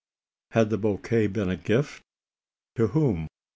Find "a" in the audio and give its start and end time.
1.47-1.55